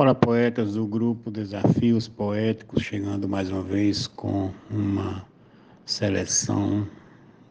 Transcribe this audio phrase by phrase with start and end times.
[0.00, 5.26] Olá, poetas do grupo Desafios Poéticos, chegando mais uma vez com uma
[5.84, 6.88] seleção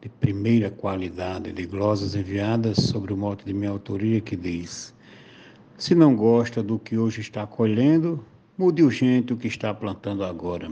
[0.02, 4.96] de primeira qualidade de glosas enviadas sobre o mote de minha autoria que diz:
[5.78, 8.26] Se não gosta do que hoje está colhendo,
[8.58, 10.72] mude urgente o que está plantando agora.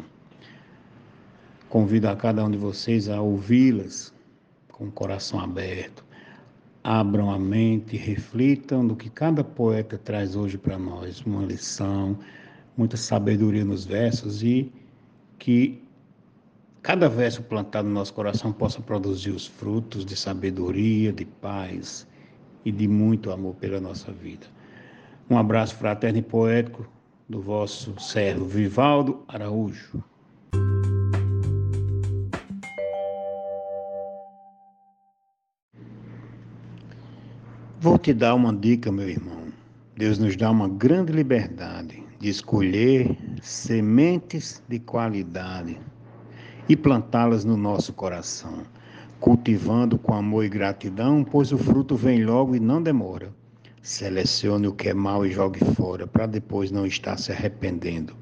[1.70, 4.12] Convido a cada um de vocês a ouvi-las
[4.70, 6.07] com o coração aberto.
[6.90, 12.18] Abram a mente, reflitam no que cada poeta traz hoje para nós, uma lição,
[12.78, 14.72] muita sabedoria nos versos e
[15.38, 15.84] que
[16.82, 22.08] cada verso plantado no nosso coração possa produzir os frutos de sabedoria, de paz
[22.64, 24.48] e de muito amor pela nossa vida.
[25.30, 26.88] Um abraço fraterno e poético
[27.28, 30.02] do vosso servo Vivaldo Araújo.
[37.80, 39.54] Vou te dar uma dica, meu irmão.
[39.96, 45.80] Deus nos dá uma grande liberdade de escolher sementes de qualidade
[46.68, 48.64] e plantá-las no nosso coração,
[49.20, 53.32] cultivando com amor e gratidão, pois o fruto vem logo e não demora.
[53.84, 58.16] Selecione o que é mal e jogue fora, para depois não estar se arrependendo.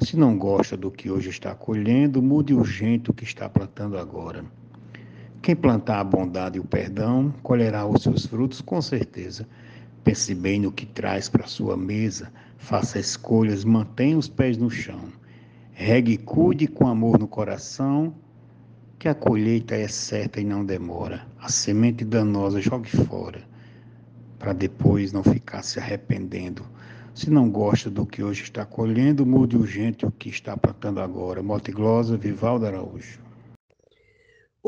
[0.00, 2.64] Se não gosta do que hoje está colhendo, mude o
[3.14, 4.42] que está plantando agora.
[5.46, 9.46] Quem plantar a bondade e o perdão colherá os seus frutos com certeza.
[10.02, 15.04] Pense bem no que traz para sua mesa, faça escolhas, mantenha os pés no chão.
[15.72, 18.12] Regue e cuide com amor no coração,
[18.98, 21.24] que a colheita é certa e não demora.
[21.40, 23.40] A semente danosa jogue fora,
[24.40, 26.66] para depois não ficar se arrependendo.
[27.14, 31.40] Se não gosta do que hoje está colhendo, mude urgente o que está plantando agora.
[31.40, 33.25] Mote Glosa, Vivaldo Araújo.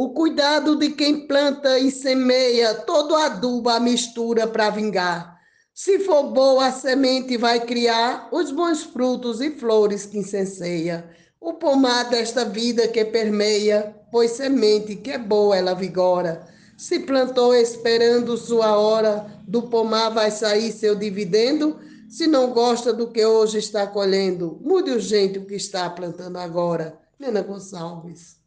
[0.01, 5.37] O cuidado de quem planta e semeia, todo adubo a mistura para vingar.
[5.75, 11.11] Se for boa a semente, vai criar os bons frutos e flores que incenseia.
[11.41, 16.47] O pomar desta vida que permeia, pois semente que é boa ela vigora.
[16.77, 21.77] Se plantou esperando sua hora, do pomar vai sair seu dividendo.
[22.09, 26.97] Se não gosta do que hoje está colhendo, mude urgente o que está plantando agora.
[27.19, 28.38] Nena Gonçalves.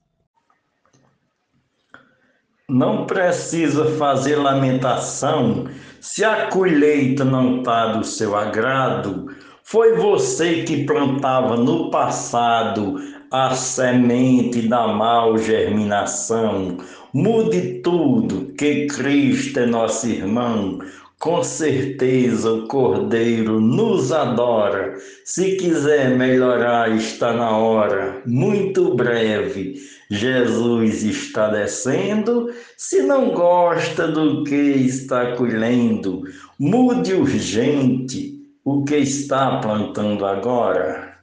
[2.71, 5.65] Não precisa fazer lamentação
[5.99, 9.27] se a colheita não está do seu agrado.
[9.61, 12.95] Foi você que plantava no passado
[13.29, 16.77] a semente da mal germinação.
[17.13, 20.79] Mude tudo, que Cristo é nosso irmão.
[21.21, 24.95] Com certeza o Cordeiro nos adora.
[25.23, 28.23] Se quiser melhorar, está na hora.
[28.25, 29.79] Muito breve,
[30.09, 32.51] Jesus está descendo.
[32.75, 36.23] Se não gosta do que está colhendo,
[36.57, 41.19] mude urgente o que está plantando agora.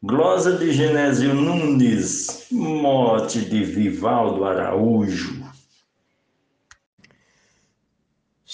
[0.00, 5.43] Glosa de Genésio Nunes, mote de Vivaldo Araújo.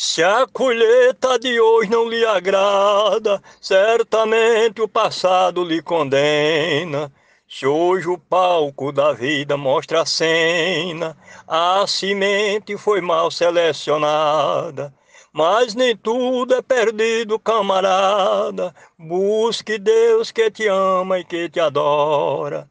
[0.02, 7.12] Se a colheita de hoje não lhe agrada, certamente o passado lhe condena.
[7.46, 11.14] Se hoje o palco da vida mostra a cena,
[11.46, 14.90] a semente foi mal selecionada.
[15.34, 18.74] Mas nem tudo é perdido, camarada.
[18.98, 22.66] Busque Deus que te ama e que te adora.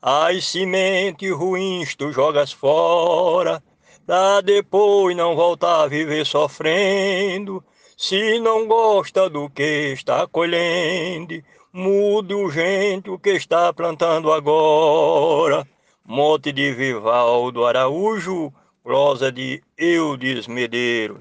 [0.00, 3.60] As sementes ruins tu jogas fora
[4.08, 7.62] pra depois não voltar a viver sofrendo.
[7.94, 15.68] Se não gosta do que está colhendo, mude urgente o que está plantando agora.
[16.06, 18.50] Mote de Vivaldo Araújo,
[18.82, 21.18] prosa de Eudes Medeiros.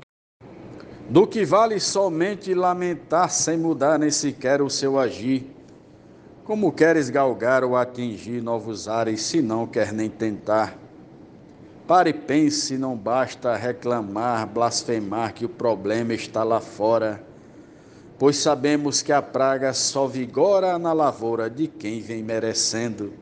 [1.09, 5.45] Do que vale somente lamentar sem mudar nem sequer o seu agir.
[6.45, 10.86] Como queres galgar ou atingir novos ares se não quer nem tentar?
[11.87, 17.23] Pare e pense, não basta reclamar, blasfemar que o problema está lá fora,
[18.19, 23.13] pois sabemos que a praga só vigora na lavoura de quem vem merecendo.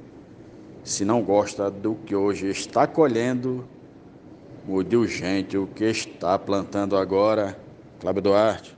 [0.83, 3.67] Se não gosta do que hoje está colhendo,
[4.65, 7.55] mude urgente o que está plantando agora.
[7.99, 8.75] Cláudio Duarte.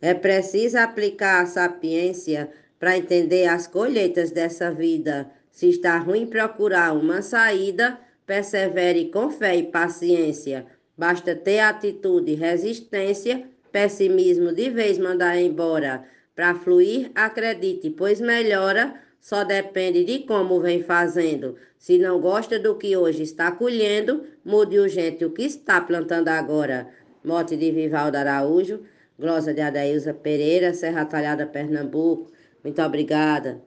[0.00, 5.28] É preciso aplicar a sapiência para entender as colheitas dessa vida.
[5.50, 7.98] Se está ruim, procurar uma saída
[8.30, 10.64] persevere com fé e paciência.
[10.96, 13.42] Basta ter atitude e resistência,
[13.72, 16.04] pessimismo de vez mandar embora.
[16.32, 21.56] Para fluir, acredite, pois melhora, só depende de como vem fazendo.
[21.76, 26.86] Se não gosta do que hoje está colhendo, mude urgente o que está plantando agora.
[27.24, 28.78] Mote de Vivaldo Araújo,
[29.18, 32.30] Glosa de Adailza Pereira, Serra Talhada, Pernambuco.
[32.62, 33.60] Muito obrigada.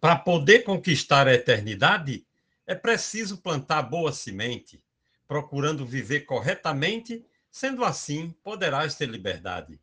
[0.00, 2.26] Para poder conquistar a eternidade,
[2.66, 4.82] é preciso plantar boa semente,
[5.26, 9.80] procurando viver corretamente, sendo assim, poderás ter liberdade.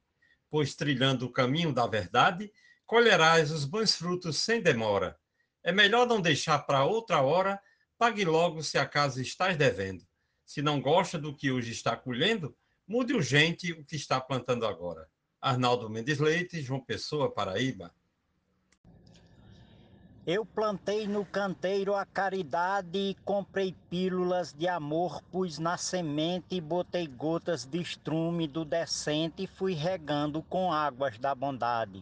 [0.50, 2.52] Pois trilhando o caminho da verdade,
[2.86, 5.18] colherás os bons frutos sem demora.
[5.64, 7.60] É melhor não deixar para outra hora,
[7.98, 10.06] pague logo se acaso estás devendo.
[10.46, 12.56] Se não gosta do que hoje está colhendo,
[12.88, 15.10] mude urgente o que está plantando agora.
[15.42, 17.94] Arnaldo Mendes Leite, João Pessoa, Paraíba.
[20.26, 26.62] Eu plantei no canteiro a caridade e comprei pílulas de amor, pus na semente e
[26.62, 32.02] botei gotas de estrume do decente e fui regando com águas da bondade.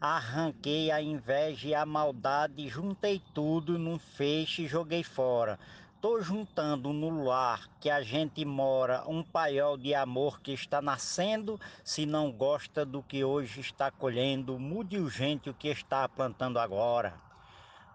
[0.00, 5.56] Arranquei a inveja e a maldade, juntei tudo num feixe e joguei fora.
[6.00, 11.60] Tô juntando no lar que a gente mora um paiol de amor que está nascendo.
[11.84, 17.24] Se não gosta do que hoje está colhendo, mude urgente o que está plantando agora.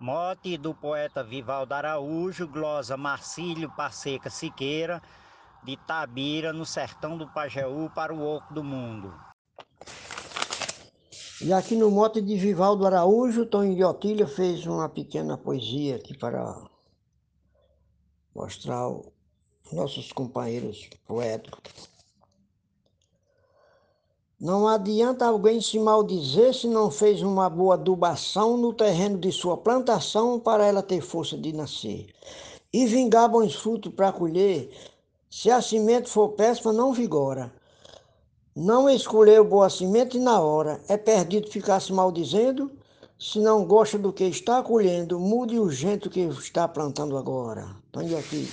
[0.01, 5.00] Mote do poeta Vivaldo Araújo, glosa Marcílio Passeca Siqueira,
[5.63, 9.13] de Tabira, no sertão do Pajeú, para o oco do mundo.
[11.39, 16.18] E aqui no mote de Vivaldo Araújo, Tony de Otília fez uma pequena poesia aqui
[16.18, 16.51] para
[18.33, 21.90] mostrar os nossos companheiros poéticos.
[24.41, 29.55] Não adianta alguém se maldizer se não fez uma boa adubação no terreno de sua
[29.55, 32.07] plantação para ela ter força de nascer.
[32.73, 34.71] E vingar bons frutos para colher,
[35.29, 37.53] se a semente for péssima, não vigora.
[38.55, 42.71] Não escolheu boa semente na hora, é perdido ficar se maldizendo.
[43.19, 45.69] Se não gosta do que está colhendo, mude o
[46.09, 47.67] que está plantando agora.
[47.91, 48.49] Tony aqui.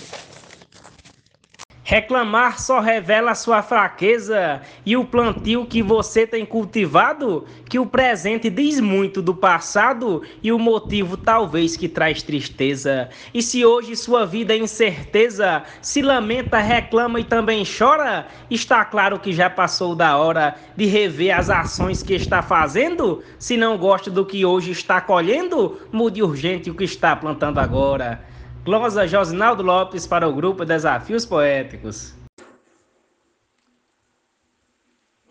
[1.91, 8.51] Reclamar só revela sua fraqueza e o plantio que você tem cultivado, que o presente
[8.51, 13.09] diz muito do passado e o motivo talvez que traz tristeza.
[13.33, 19.19] E se hoje sua vida é incerteza, se lamenta, reclama e também chora, está claro
[19.19, 23.23] que já passou da hora de rever as ações que está fazendo.
[23.39, 28.29] Se não gosta do que hoje está colhendo, mude urgente o que está plantando agora.
[28.69, 32.13] Glosa Josinaldo Lopes para o grupo Desafios Poéticos.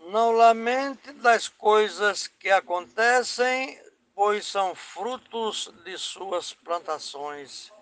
[0.08, 3.80] Não lamente das coisas que acontecem,
[4.12, 7.72] pois são frutos de suas plantações.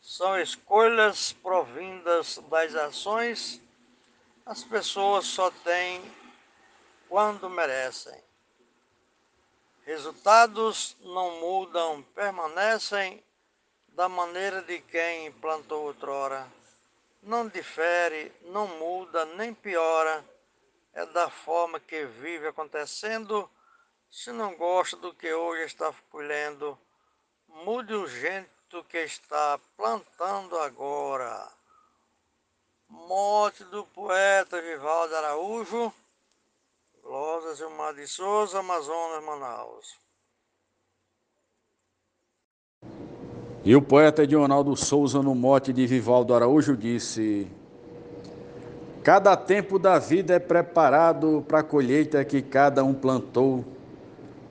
[0.00, 3.60] São escolhas provindas das ações.
[4.46, 6.00] As pessoas só têm
[7.08, 8.22] quando merecem.
[9.84, 13.24] Resultados não mudam, permanecem
[13.98, 16.46] da maneira de quem plantou outrora.
[17.20, 20.24] Não difere, não muda, nem piora.
[20.92, 23.50] É da forma que vive acontecendo.
[24.08, 26.78] Se não gosta do que hoje está colhendo,
[27.48, 31.50] mude o jeito que está plantando agora.
[32.88, 35.92] Morte do poeta Vivaldo Araújo,
[37.02, 40.07] Glosa Gilmar de Souza, Amazonas, Manaus.
[43.68, 47.46] E o poeta Edionaldo Souza, no mote de Vivaldo Araújo, disse:
[49.02, 53.62] Cada tempo da vida é preparado para a colheita que cada um plantou.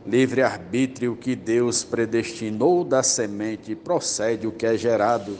[0.05, 5.35] Livre-arbítrio que Deus predestinou da semente procede o que é gerado.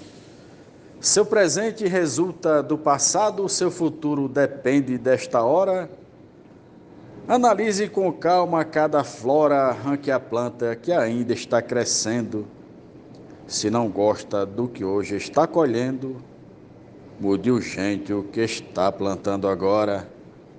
[0.99, 5.87] Seu presente resulta do passado, seu futuro depende desta hora.
[7.27, 12.56] Analise com calma cada flora, arranque a planta que ainda está crescendo
[13.47, 16.21] se não gosta do que hoje está colhendo,
[17.17, 20.11] mude urgente o que está plantando agora.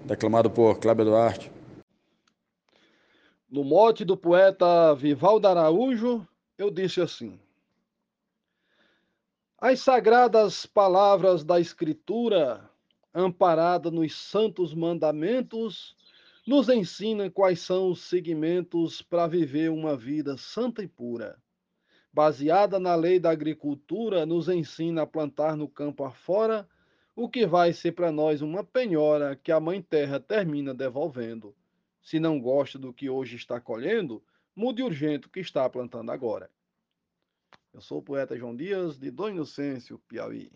[0.07, 1.53] Declamado por Cláudio Duarte.
[3.51, 6.27] No mote do poeta Vivaldo Araújo,
[6.57, 7.39] eu disse assim:
[9.59, 12.71] As sagradas palavras da Escritura,
[13.13, 15.95] amparada nos santos mandamentos,
[16.47, 21.39] nos ensinam quais são os segmentos para viver uma vida santa e pura
[22.19, 26.69] baseada na lei da agricultura, nos ensina a plantar no campo afora,
[27.15, 31.55] o que vai ser para nós uma penhora que a Mãe Terra termina devolvendo.
[32.03, 34.21] Se não gosta do que hoje está colhendo,
[34.57, 36.51] mude urgente o que está plantando agora.
[37.73, 40.51] Eu sou o poeta João Dias, de Dom Inocêncio, Piauí.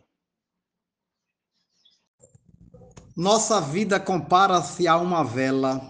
[3.17, 5.81] Nossa vida compara-se a uma vela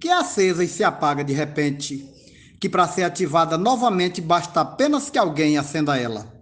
[0.00, 2.13] que é acesa e se apaga de repente
[2.60, 6.32] que para ser ativada novamente basta apenas que alguém acenda ela.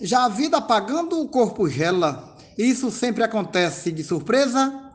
[0.00, 4.92] Já a vida apagando o corpo gela, isso sempre acontece de surpresa,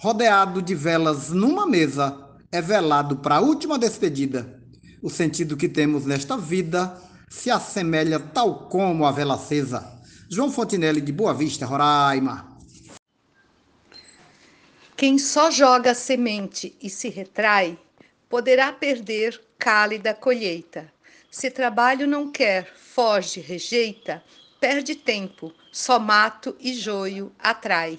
[0.00, 2.16] rodeado de velas numa mesa,
[2.50, 4.60] é velado para a última despedida.
[5.02, 6.98] O sentido que temos nesta vida
[7.28, 9.98] se assemelha tal como a vela acesa.
[10.30, 12.56] João Fontinelli de Boa Vista, Roraima.
[14.96, 17.78] Quem só joga semente e se retrai,
[18.28, 20.90] poderá perder cálida colheita.
[21.30, 24.24] Se trabalho não quer, foge, rejeita,
[24.58, 27.98] perde tempo, só mato e joio atrai.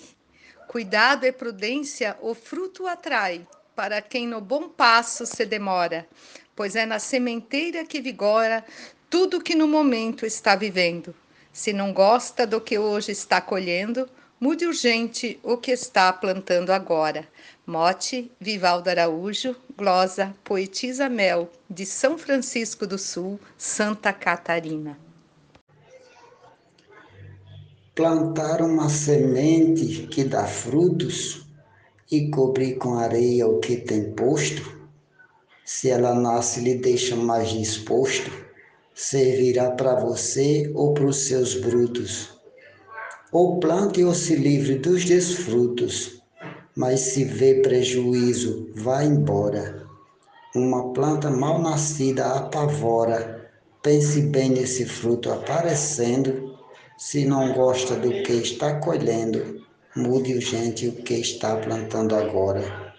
[0.67, 6.07] Cuidado e prudência o fruto atrai, para quem no bom passo se demora,
[6.55, 8.65] pois é na sementeira que vigora
[9.07, 11.13] tudo que no momento está vivendo.
[11.53, 14.09] Se não gosta do que hoje está colhendo,
[14.43, 17.27] Mude urgente o que está plantando agora.
[17.63, 24.97] Mote, Vivaldo Araújo, glosa, poetisa Mel, de São Francisco do Sul, Santa Catarina.
[27.93, 31.45] Plantar uma semente que dá frutos
[32.11, 34.75] e cobrir com areia o que tem posto,
[35.63, 38.31] se ela nasce lhe deixa mais disposto,
[38.95, 42.40] servirá para você ou para os seus brutos
[43.31, 46.21] ou plante ou se livre dos desfrutos,
[46.75, 49.87] mas se vê prejuízo, vá embora.
[50.55, 53.49] Uma planta mal nascida apavora,
[53.81, 56.57] pense bem nesse fruto aparecendo,
[56.97, 62.91] se não gosta do que está colhendo, mude urgente o que está plantando agora.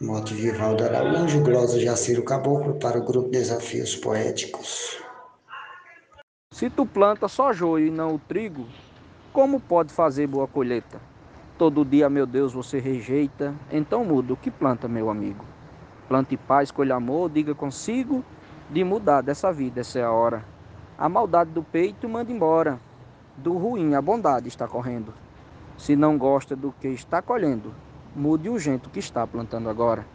[0.00, 4.98] Mote Vivaldo Araújo, Glosa Jaciro Caboclo, para o Grupo Desafios Poéticos.
[6.52, 8.66] Se tu planta só joio e não o trigo,
[9.36, 10.98] como pode fazer boa colheita?
[11.58, 15.44] Todo dia, meu Deus, você rejeita, então muda o que planta, meu amigo.
[16.08, 18.24] Plante paz, colhe amor, diga consigo
[18.70, 20.42] de mudar dessa vida, essa é a hora.
[20.96, 22.80] A maldade do peito manda embora,
[23.36, 25.12] do ruim a bondade está correndo.
[25.76, 27.74] Se não gosta do que está colhendo,
[28.14, 28.56] mude o
[28.90, 30.06] que está plantando agora.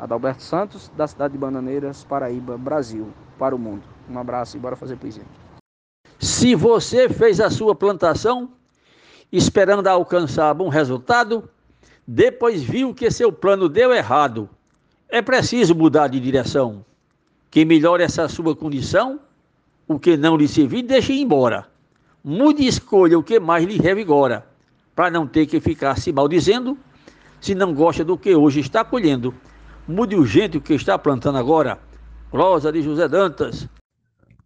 [0.00, 3.06] Adalberto Santos, da cidade de Bananeiras, Paraíba, Brasil,
[3.38, 3.84] para o mundo.
[4.10, 5.47] Um abraço e bora fazer poesia.
[6.18, 8.50] Se você fez a sua plantação
[9.30, 11.48] esperando alcançar bom resultado,
[12.06, 14.48] depois viu que seu plano deu errado,
[15.08, 16.84] é preciso mudar de direção.
[17.50, 19.20] Que melhore essa sua condição,
[19.86, 21.68] o que não lhe servir, deixe embora.
[22.24, 24.46] Mude e escolha o que mais lhe revigora,
[24.94, 26.76] para não ter que ficar se maldizendo,
[27.40, 29.32] se não gosta do que hoje está colhendo.
[29.86, 31.78] Mude o que está plantando agora.
[32.30, 33.66] Rosa de José Dantas,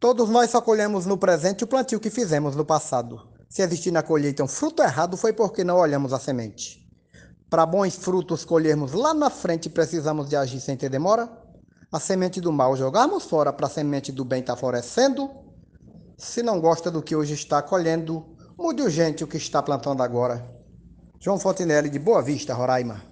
[0.02, 3.22] Todos nós só colhemos no presente o plantio que fizemos no passado.
[3.48, 6.84] Se existir na colheita um fruto errado, foi porque não olhamos a semente.
[7.48, 11.30] Para bons frutos colhermos lá na frente, precisamos de agir sem ter demora.
[11.92, 15.30] A semente do mal jogarmos fora para a semente do bem estar tá florescendo.
[16.18, 18.26] Se não gosta do que hoje está colhendo,
[18.58, 20.44] mude urgente o que está plantando agora.
[21.20, 23.11] João Fontinelli, de Boa Vista, Roraima.